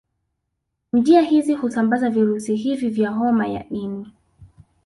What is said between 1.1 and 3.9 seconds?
hizi husambaza virusi hivi vya homa ya